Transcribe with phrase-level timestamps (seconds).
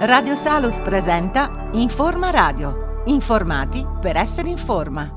[0.00, 3.02] Radio Salus presenta Informa Radio.
[3.06, 5.08] Informati per essere in forma.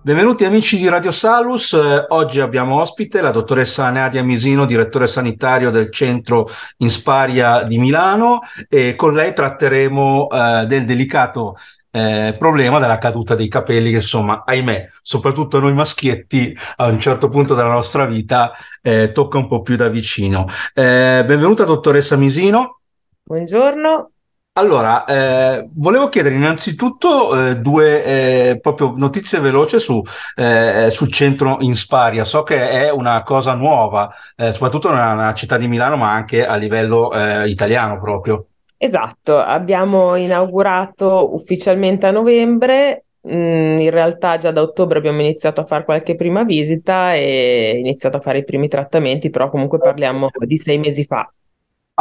[0.00, 5.70] Benvenuti amici di Radio Salus, eh, oggi abbiamo ospite la dottoressa Nadia Misino, direttore sanitario
[5.70, 6.48] del centro
[6.78, 11.56] Insparia di Milano e con lei tratteremo eh, del delicato
[11.90, 17.28] eh, problema della caduta dei capelli che insomma, ahimè, soprattutto noi maschietti a un certo
[17.28, 20.46] punto della nostra vita eh, tocca un po' più da vicino.
[20.72, 22.76] Eh, benvenuta dottoressa Misino.
[23.24, 24.10] Buongiorno.
[24.54, 30.02] Allora, eh, volevo chiedere innanzitutto eh, due eh, proprio notizie veloci su,
[30.34, 32.26] eh, sul centro Insparia.
[32.26, 36.56] So che è una cosa nuova, eh, soprattutto nella, città di Milano, ma anche a
[36.56, 38.48] livello eh, italiano proprio.
[38.76, 43.04] Esatto, abbiamo inaugurato ufficialmente a novembre.
[43.26, 48.18] Mm, in realtà già da ottobre abbiamo iniziato a fare qualche prima visita e iniziato
[48.18, 51.32] a fare i primi trattamenti, però comunque parliamo di sei mesi fa.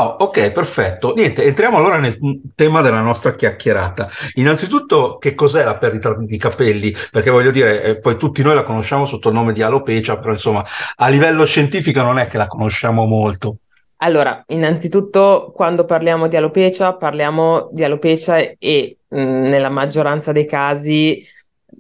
[0.02, 1.14] Oh, ok, perfetto.
[1.14, 2.18] Niente, entriamo allora nel
[2.56, 4.10] tema della nostra chiacchierata.
[4.34, 6.92] Innanzitutto, che cos'è la perdita di capelli?
[7.12, 10.32] Perché voglio dire, eh, poi tutti noi la conosciamo sotto il nome di alopecia, però
[10.32, 13.58] insomma, a livello scientifico non è che la conosciamo molto.
[13.98, 21.24] Allora, innanzitutto, quando parliamo di alopecia, parliamo di alopecia e mh, nella maggioranza dei casi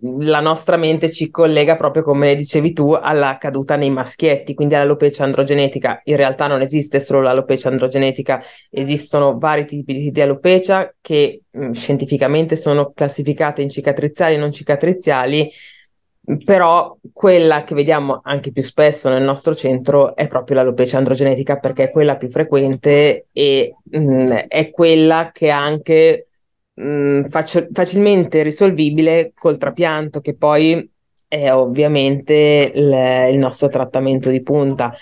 [0.01, 5.23] la nostra mente ci collega proprio come dicevi tu alla caduta nei maschietti, quindi all'alopecia
[5.23, 6.01] androgenetica.
[6.05, 12.55] In realtà non esiste solo l'alopecia androgenetica, esistono vari tipi di alopecia che mh, scientificamente
[12.55, 15.49] sono classificate in cicatriziali e non cicatriziali,
[16.45, 21.85] però quella che vediamo anche più spesso nel nostro centro è proprio l'alopecia androgenetica perché
[21.85, 26.27] è quella più frequente e mh, è quella che anche
[26.81, 30.89] mh, mm, faccio, facilmente risolvibile col trapianto, che poi
[31.27, 34.93] è ovviamente il, il nostro trattamento di punta.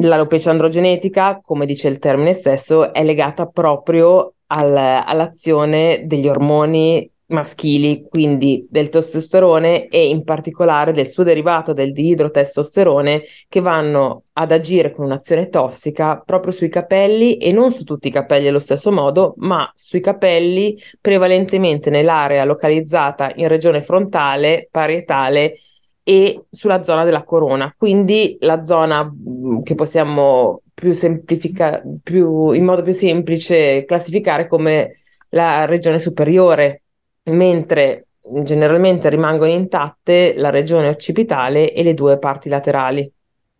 [0.00, 8.06] L'alopecia androgenetica, come dice il termine stesso, è legata proprio al, all'azione degli ormoni maschili,
[8.08, 14.92] quindi del testosterone e in particolare del suo derivato del diidrotestosterone che vanno ad agire
[14.92, 19.34] con un'azione tossica proprio sui capelli e non su tutti i capelli allo stesso modo,
[19.38, 25.56] ma sui capelli prevalentemente nell'area localizzata in regione frontale, parietale
[26.04, 32.64] e sulla zona della corona, quindi la zona mm, che possiamo più semplificare, più, in
[32.64, 34.92] modo più semplice classificare come
[35.30, 36.81] la regione superiore
[37.24, 38.06] mentre
[38.42, 43.10] generalmente rimangono intatte la regione occipitale e le due parti laterali.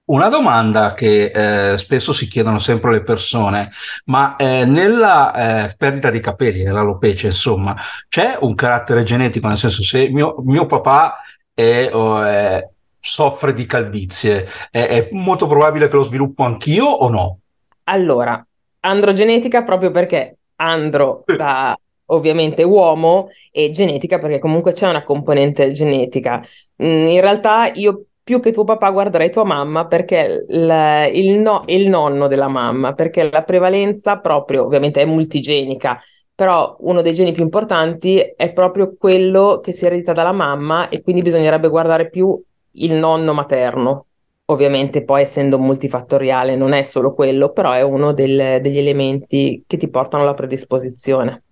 [0.04, 1.30] Una domanda che
[1.72, 3.70] eh, spesso si chiedono sempre le persone,
[4.06, 7.76] ma eh, nella eh, perdita di capelli, nell'alopecia, insomma,
[8.08, 11.20] c'è un carattere genetico, nel senso se mio, mio papà
[11.54, 12.68] è, è,
[12.98, 17.38] soffre di calvizie, è, è molto probabile che lo sviluppo anch'io o no?
[17.84, 18.44] Allora,
[18.80, 21.78] androgenetica proprio perché andro da
[22.12, 26.42] ovviamente uomo e genetica perché comunque c'è una componente genetica.
[26.82, 31.62] Mm, in realtà io più che tuo papà guarderei tua mamma perché il, il, no,
[31.66, 36.00] il nonno della mamma, perché la prevalenza proprio ovviamente è multigenica,
[36.34, 41.02] però uno dei geni più importanti è proprio quello che si eredita dalla mamma e
[41.02, 42.40] quindi bisognerebbe guardare più
[42.72, 44.06] il nonno materno.
[44.46, 49.76] Ovviamente poi essendo multifattoriale non è solo quello, però è uno del, degli elementi che
[49.76, 51.42] ti portano alla predisposizione.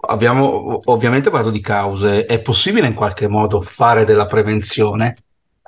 [0.00, 5.16] Abbiamo ovviamente parlato di cause, è possibile in qualche modo fare della prevenzione?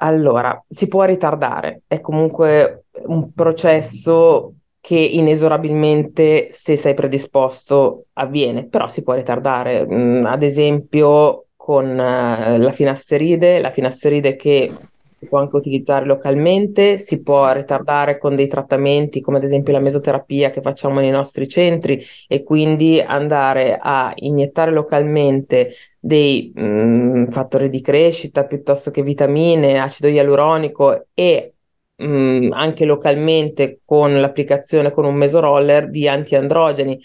[0.03, 8.89] Allora, si può ritardare, è comunque un processo che inesorabilmente, se sei predisposto, avviene, però
[8.89, 9.87] si può ritardare.
[9.87, 14.73] Mm, ad esempio, con uh, la finasteride, la finasteride che
[15.21, 19.79] si può anche utilizzare localmente, si può ritardare con dei trattamenti come ad esempio la
[19.79, 27.27] mesoterapia che facciamo nei nostri centri e quindi andare a iniettare localmente dei mh, mm,
[27.29, 31.53] fattori di crescita piuttosto che vitamine, acido ialuronico e
[31.97, 36.99] mh, mm, anche localmente con l'applicazione con un mesoroller di antiandrogeni.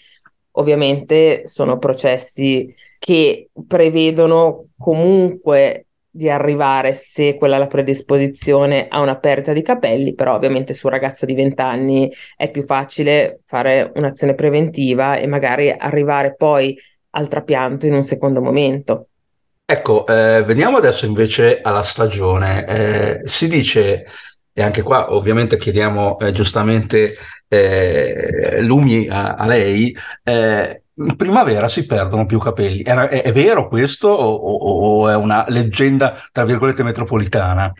[0.58, 5.84] Ovviamente sono processi che prevedono comunque
[6.16, 10.88] di arrivare, se quella è la predisposizione, a una perdita di capelli, però ovviamente su
[10.88, 16.78] un ragazzo di 20 anni è più facile fare un'azione preventiva e magari arrivare poi
[17.12, 19.09] al trapianto in un secondo momento.
[19.66, 22.66] Ecco, eh, veniamo adesso invece alla stagione.
[22.66, 24.06] Eh, si dice,
[24.53, 27.16] e anche qua ovviamente chiediamo eh, giustamente
[27.50, 32.82] eh, lumi a, a lei, eh, in primavera si perdono più capelli.
[32.82, 37.72] È, è, è vero questo o, o, o, è una leggenda, tra virgolette, metropolitana?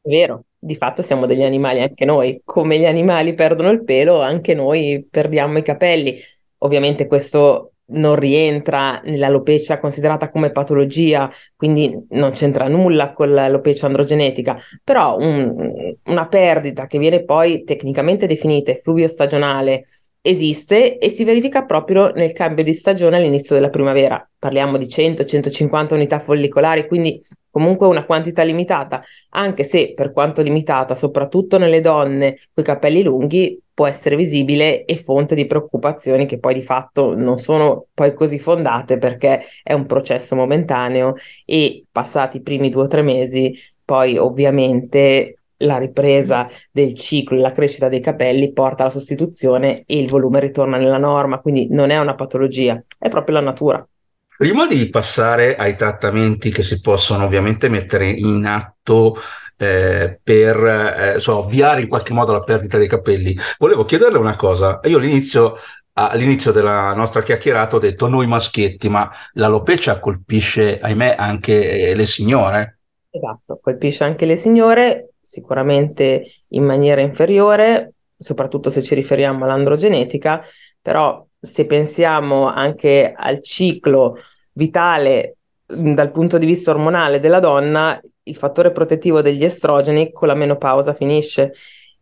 [0.00, 2.40] È vero, di fatto siamo degli animali anche noi.
[2.44, 6.18] Come gli animali perdono il pelo, anche noi perdiamo i capelli.
[6.58, 14.58] ovviamente questo non rientra nell'alopecia considerata come patologia, quindi non c'entra nulla con l'alopecia androgenetica,
[14.82, 19.86] però un, una perdita che viene poi tecnicamente definita effluvio stagionale
[20.26, 24.28] esiste e si verifica proprio nel cambio di stagione all'inizio della primavera.
[24.38, 30.94] Parliamo di 100-150 unità follicolari, quindi comunque una quantità limitata, anche se per quanto limitata,
[30.94, 36.38] soprattutto nelle donne con i capelli lunghi, può essere visibile e fonte di preoccupazioni che
[36.38, 41.14] poi di fatto non sono poi così fondate perché è un processo momentaneo
[41.44, 47.52] e passati i primi due o tre mesi, poi ovviamente la ripresa del ciclo, la
[47.52, 51.98] crescita dei capelli porta alla sostituzione e il volume ritorna nella norma, quindi non è
[51.98, 53.88] una patologia, è proprio la natura.
[54.36, 59.16] Prima di passare ai trattamenti che si possono ovviamente mettere in atto
[59.56, 64.36] eh, per eh, so, ovviare in qualche modo la perdita dei capelli, volevo chiederle una
[64.36, 64.80] cosa.
[64.84, 65.54] Io all'inizio,
[65.94, 72.80] all'inizio della nostra chiacchierata ho detto noi maschietti, ma l'alopecia colpisce, ahimè, anche le signore?
[73.08, 80.40] Esatto, colpisce anche le signore, sicuramente in maniera inferiore, soprattutto se ci riferiamo all'androgenetica,
[80.80, 84.16] però se pensiamo anche al ciclo
[84.52, 90.34] vitale dal punto di vista ormonale della donna, il fattore protettivo degli estrogeni con la
[90.34, 91.54] menopausa finisce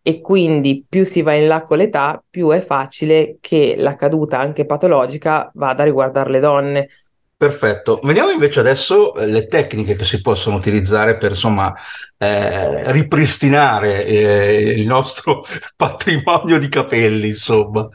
[0.02, 4.38] e quindi più si va in là con l'età, più è facile che la caduta
[4.38, 6.88] anche patologica vada a riguardare le donne.
[7.36, 8.00] Perfetto.
[8.02, 11.74] Vediamo invece adesso eh, le tecniche che si possono utilizzare per insomma
[12.16, 15.42] eh, ripristinare eh, il nostro
[15.76, 17.88] patrimonio di capelli, insomma.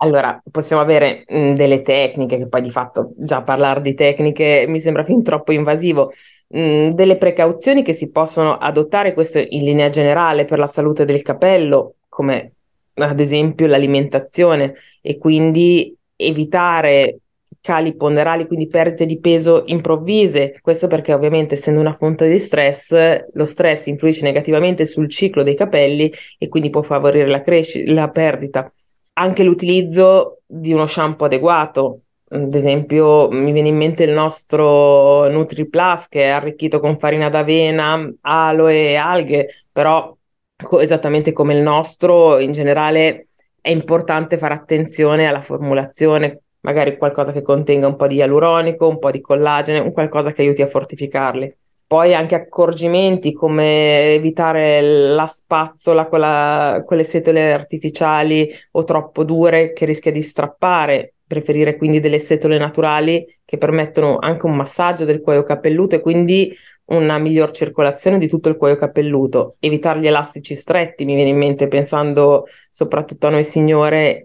[0.00, 4.78] Allora, possiamo avere mh, delle tecniche, che poi di fatto già parlare di tecniche mi
[4.78, 6.12] sembra fin troppo invasivo,
[6.48, 11.22] mh, delle precauzioni che si possono adottare, questo in linea generale per la salute del
[11.22, 12.52] capello, come
[12.94, 17.18] ad esempio l'alimentazione e quindi evitare
[17.60, 20.58] cali ponderali, quindi perdite di peso improvvise.
[20.60, 25.54] Questo perché ovviamente essendo una fonte di stress, lo stress influisce negativamente sul ciclo dei
[25.54, 28.70] capelli e quindi può favorire la, cresci- la perdita
[29.18, 32.02] anche l'utilizzo di uno shampoo adeguato.
[32.30, 38.10] Ad esempio, mi viene in mente il nostro NutriPlus che è arricchito con farina d'avena,
[38.20, 40.14] aloe e alghe, però
[40.56, 43.28] co- esattamente come il nostro, in generale
[43.60, 48.98] è importante fare attenzione alla formulazione, magari qualcosa che contenga un po' di ialuronico, un
[48.98, 51.56] po' di collagene, un qualcosa che aiuti a fortificarli.
[51.86, 59.24] Poi anche accorgimenti come evitare la spazzola con, la, con le setole artificiali o troppo
[59.24, 65.06] dure che rischia di strappare, preferire quindi delle setole naturali che permettono anche un massaggio
[65.06, 66.54] del cuoio capelluto e quindi
[66.88, 71.36] una miglior circolazione di tutto il cuoio capelluto, evitare gli elastici stretti, mi viene in
[71.36, 74.22] mente pensando soprattutto a noi signore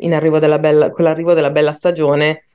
[0.60, 2.45] bella, con l'arrivo della bella stagione,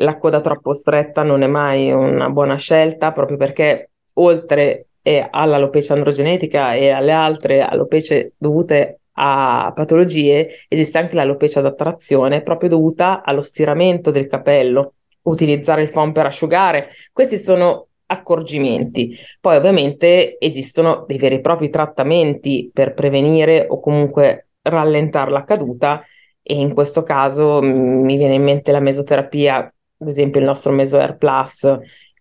[0.00, 4.86] la coda troppo stretta non è mai una buona scelta proprio perché oltre
[5.30, 13.22] all'alopecia androgenetica e alle altre alopecie dovute a patologie, esiste anche l'alopecia d'attrazione proprio dovuta
[13.24, 16.88] allo stiramento del capello, utilizzare il foam per asciugare.
[17.12, 19.16] Questi sono accorgimenti.
[19.40, 26.02] Poi ovviamente esistono dei veri e propri trattamenti per prevenire o comunque rallentare la caduta
[26.42, 29.58] e in questo caso mm, mi viene in mente la mesoterapia,
[29.98, 31.78] ad esempio il nostro Meso Air Plus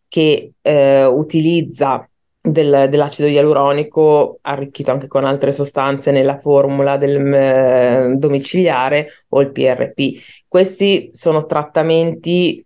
[0.08, 2.08] che eh, utilizza
[2.42, 9.52] del, dell'acido ialuronico arricchito anche con altre sostanze nella formula del eh, domiciliare o il
[9.52, 10.22] PRP.
[10.48, 12.66] Questi sono trattamenti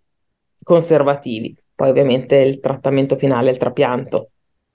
[0.62, 1.56] conservativi.
[1.74, 4.30] Poi ovviamente il trattamento finale il trapianto.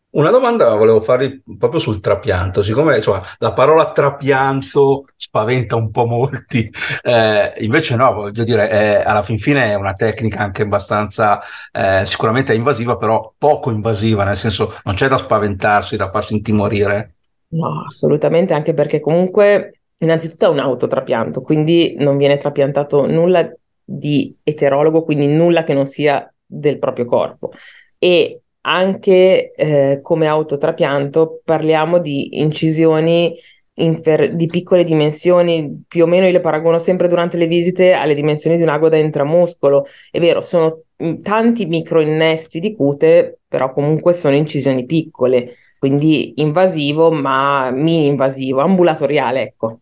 [0.09, 6.05] Una domanda volevo farvi proprio sul trapianto, siccome insomma, la parola trapianto spaventa un po'
[6.05, 6.71] molti,
[7.03, 11.39] eh, invece no, voglio dire, è, alla fin fine è una tecnica anche abbastanza,
[11.71, 17.15] eh, sicuramente invasiva, però poco invasiva, nel senso non c'è da spaventarsi, da farsi intimorire.
[17.49, 23.51] No, assolutamente, anche perché comunque innanzitutto è un autotrapianto, quindi non viene trapiantato nulla
[23.83, 27.51] di eterologo, quindi nulla che non sia del proprio corpo.
[27.99, 33.35] E anche eh, come autotrapianto parliamo di incisioni
[33.77, 38.15] infer- di piccole dimensioni, più o meno io le paragono sempre durante le visite alle
[38.15, 39.85] dimensioni di un ago da intramuscolo.
[40.09, 40.81] È vero, sono
[41.21, 49.41] tanti microinnesti di cute, però comunque sono incisioni piccole, quindi invasivo, ma mini invasivo, ambulatoriale,
[49.41, 49.77] ecco.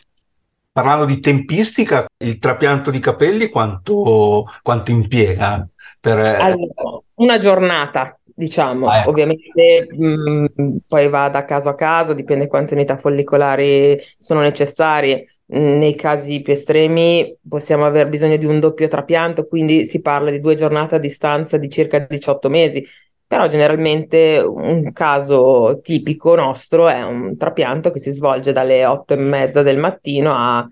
[0.72, 5.66] Parlando di tempistica, il trapianto di capelli quanto, quanto impiega?
[6.06, 6.20] Per...
[6.20, 9.10] Allora, una giornata, diciamo, ah, ecco.
[9.10, 15.96] ovviamente mh, poi va da caso a caso, dipende quante unità follicolari sono necessarie, nei
[15.96, 20.54] casi più estremi possiamo aver bisogno di un doppio trapianto, quindi si parla di due
[20.54, 22.86] giornate a distanza di circa 18 mesi.
[23.28, 29.18] Però generalmente un caso tipico nostro è un trapianto che si svolge dalle 8 e
[29.18, 30.68] mezza del mattino a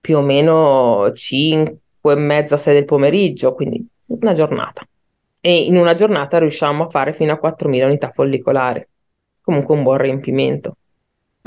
[0.00, 3.86] più o meno 5 e mezza, 6 del pomeriggio, quindi
[4.20, 4.86] una giornata.
[5.40, 8.86] E in una giornata riusciamo a fare fino a 4.000 unità follicolari.
[9.40, 10.76] Comunque un buon riempimento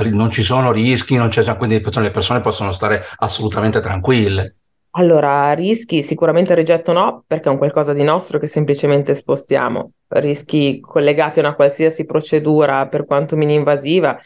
[0.03, 4.55] non ci sono rischi, non c'è, quindi le persone possono stare assolutamente tranquille.
[4.97, 9.91] Allora, rischi sicuramente rigetto no, perché è un qualcosa di nostro che semplicemente spostiamo.
[10.07, 14.17] Rischi collegati a una qualsiasi procedura, per quanto mini invasiva,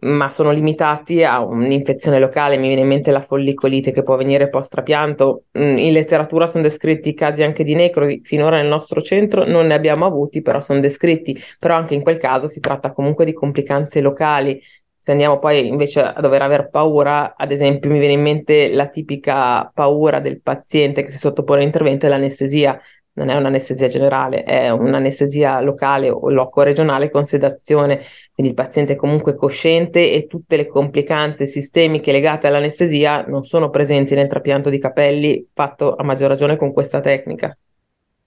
[0.00, 2.56] ma sono limitati a un'infezione locale.
[2.56, 5.44] Mi viene in mente la follicolite che può venire post-trapianto.
[5.58, 8.20] Mm, in letteratura sono descritti casi anche di necrosi.
[8.22, 11.38] Finora nel nostro centro non ne abbiamo avuti, però sono descritti.
[11.58, 14.60] Però anche in quel caso si tratta comunque di complicanze locali
[15.02, 18.86] se andiamo poi invece a dover aver paura, ad esempio mi viene in mente la
[18.88, 22.78] tipica paura del paziente che si sottopone all'intervento è l'anestesia,
[23.14, 27.96] non è un'anestesia generale, è un'anestesia locale o loco regionale con sedazione,
[28.34, 33.70] quindi il paziente è comunque cosciente e tutte le complicanze sistemiche legate all'anestesia non sono
[33.70, 37.56] presenti nel trapianto di capelli fatto a maggior ragione con questa tecnica.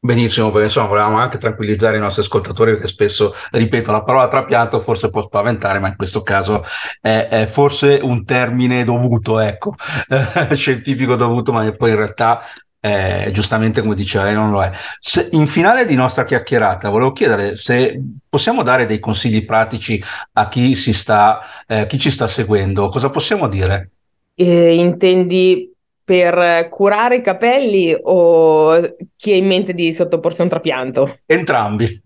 [0.03, 4.81] Benissimo, perché insomma volevamo anche tranquillizzare i nostri ascoltatori perché spesso, ripeto, la parola trapianto
[4.81, 6.61] forse può spaventare, ma in questo caso
[6.99, 9.73] è, è forse un termine dovuto, ecco,
[10.51, 12.43] scientifico dovuto, ma poi in realtà
[12.85, 14.69] eh, giustamente come diceva lei non lo è.
[14.99, 17.97] Se, in finale di nostra chiacchierata volevo chiedere se
[18.27, 23.09] possiamo dare dei consigli pratici a chi, si sta, eh, chi ci sta seguendo, cosa
[23.09, 23.91] possiamo dire?
[24.35, 25.71] Eh, intendi
[26.03, 31.19] per curare i capelli o chi ha in mente di sottoporsi a un trapianto?
[31.25, 32.01] Entrambi.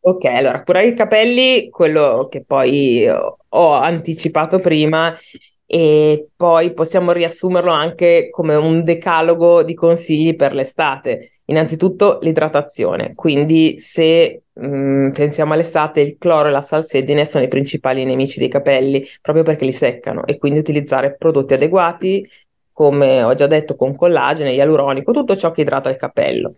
[0.00, 5.16] Ok, allora curare i capelli, quello che poi ho anticipato prima,
[5.70, 11.40] e poi possiamo riassumerlo anche come un decalogo di consigli per l'estate.
[11.44, 17.48] Innanzitutto l'idratazione, quindi se mh, mm, pensiamo all'estate il cloro e la salsedine sono i
[17.48, 22.26] principali nemici dei capelli proprio perché li seccano e quindi utilizzare prodotti adeguati
[22.72, 26.54] come ho già detto con collagene, ialuronico, tutto ciò che idrata il capello.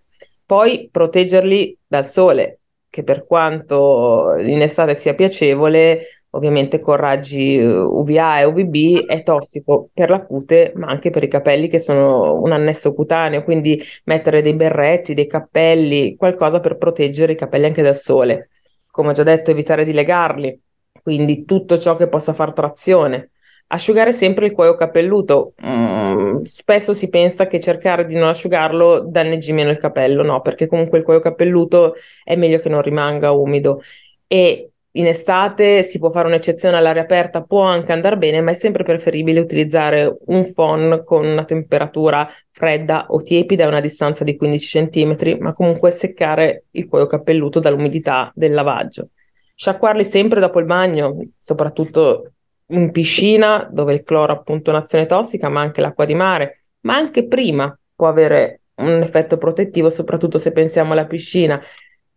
[0.47, 8.41] Poi proteggerli dal sole, che per quanto in estate sia piacevole, ovviamente con raggi UVA
[8.41, 12.53] e UVB è tossico per la cute, ma anche per i capelli che sono un
[12.53, 17.97] annesso cutaneo, quindi mettere dei berretti, dei cappelli, qualcosa per proteggere i capelli anche dal
[17.97, 18.51] sole.
[18.91, 20.61] Come ho già detto, evitare di legarli,
[21.03, 23.31] quindi tutto ciò che possa far trazione
[23.73, 25.55] asciugare sempre il cuoio capelluto.
[25.65, 30.67] Mm, spesso si pensa che cercare di non asciugarlo danneggi meno il capello, no, perché
[30.67, 31.95] comunque il cuoio capelluto
[32.25, 33.81] è meglio che non rimanga umido.
[34.27, 38.55] E in estate si può fare un'eccezione all'aria aperta, può anche andare bene, ma è
[38.55, 44.37] sempre preferibile utilizzare un phon con una temperatura fredda o tiepida a una distanza di
[44.37, 49.11] 15 cm, ma comunque seccare il cuoio capelluto dall'umidità del lavaggio.
[49.55, 52.33] Sciacquarli sempre dopo il bagno, soprattutto
[52.69, 56.97] in piscina, dove il cloro appunto è un'azione tossica, ma anche l'acqua di mare, ma
[56.97, 61.61] anche prima può avere un effetto protettivo, soprattutto se pensiamo alla piscina.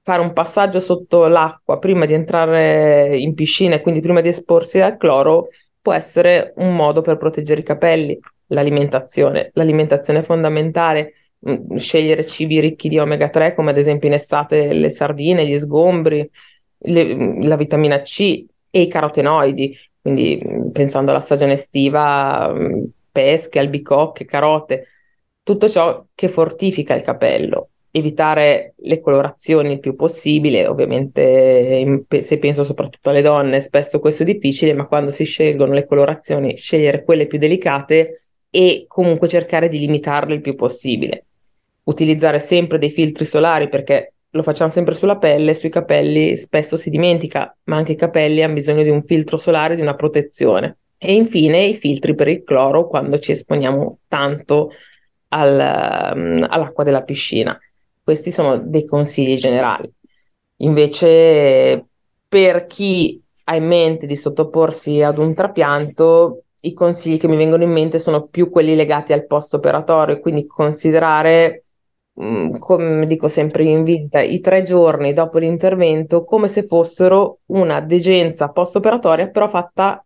[0.06, 4.82] Fare un passaggio sotto l'acqua prima di entrare in piscina e quindi prima di esporsi
[4.82, 5.48] al cloro
[5.82, 8.20] può essere un modo per proteggere i capelli.
[8.48, 11.14] L'alimentazione, l'alimentazione è fondamentale.
[11.50, 15.58] Mm, scegliere cibi ricchi di omega 3, come ad esempio in estate le sardine, gli
[15.58, 16.30] sgombri,
[16.80, 20.42] le, la vitamina C e i carotenoidi, quindi
[20.74, 22.54] pensando alla stagione estiva,
[23.12, 24.88] pesche, albicocche, carote,
[25.44, 27.70] tutto ciò che fortifica il capello.
[27.96, 34.26] Evitare le colorazioni il più possibile, ovviamente se penso soprattutto alle donne, spesso questo è
[34.26, 39.78] difficile, ma quando si scelgono le colorazioni, scegliere quelle più delicate e comunque cercare di
[39.78, 41.26] limitarle il più possibile.
[41.84, 46.90] Utilizzare sempre dei filtri solari perché lo facciamo sempre sulla pelle, sui capelli spesso si
[46.90, 50.78] dimentica, ma anche i capelli hanno bisogno di un filtro solare, di una protezione.
[50.98, 54.72] E infine i filtri per il cloro quando ci esponiamo tanto
[55.28, 57.56] al, all'acqua della piscina.
[58.04, 59.92] Questi sono dei consigli generali.
[60.58, 61.86] Invece,
[62.28, 67.64] per chi ha in mente di sottoporsi ad un trapianto, i consigli che mi vengono
[67.64, 71.64] in mente sono più quelli legati al post operatorio, quindi considerare
[72.22, 77.82] Mm, come dico sempre in visita, i tre giorni dopo l'intervento come se fossero una
[77.82, 80.06] degenza post-operatoria, però fatta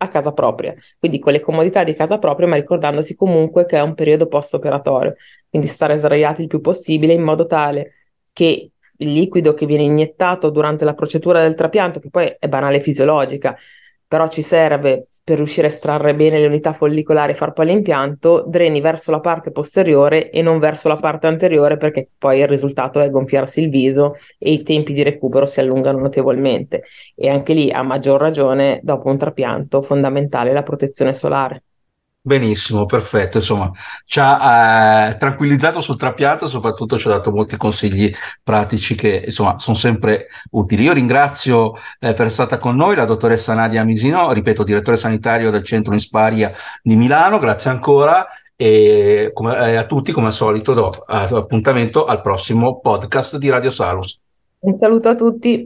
[0.00, 3.80] a casa propria, quindi con le comodità di casa propria, ma ricordandosi comunque che è
[3.80, 5.14] un periodo post-operatorio,
[5.48, 7.94] quindi stare sdraiati il più possibile in modo tale
[8.32, 12.80] che il liquido che viene iniettato durante la procedura del trapianto, che poi è banale
[12.80, 13.56] fisiologica,
[14.06, 18.44] però ci serve per riuscire a estrarre bene le unità follicolari e far poi l'impianto,
[18.46, 22.98] dreni verso la parte posteriore e non verso la parte anteriore perché poi il risultato
[22.98, 26.84] è gonfiarsi il viso e i tempi di recupero si allungano notevolmente.
[27.14, 31.64] E anche lì, a maggior ragione, dopo un trapianto, fondamentale la protezione solare.
[32.28, 33.38] Benissimo, perfetto.
[33.38, 33.70] Insomma,
[34.04, 39.22] ci ha eh, tranquillizzato sul trapianto e soprattutto ci ha dato molti consigli pratici che
[39.24, 40.82] insomma sono sempre utili.
[40.82, 45.50] Io ringrazio eh, per essere stata con noi la dottoressa Nadia Misino, ripeto, direttore sanitario
[45.50, 47.38] del centro Insparia di Milano.
[47.38, 53.38] Grazie ancora e come, eh, a tutti, come al solito, do appuntamento al prossimo podcast
[53.38, 54.20] di Radio Salus.
[54.58, 55.64] Un saluto a tutti.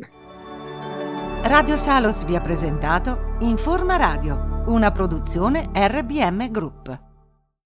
[1.43, 7.12] Radio Salus vi ha presentato Informa Radio una produzione RBM Group.